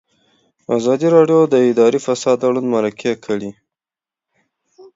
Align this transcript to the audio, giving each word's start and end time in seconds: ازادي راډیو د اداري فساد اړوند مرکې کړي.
ازادي 0.77 1.07
راډیو 1.15 1.39
د 1.53 1.55
اداري 1.69 1.99
فساد 2.05 2.37
اړوند 2.47 2.67
مرکې 2.75 3.11
کړي. 3.25 3.51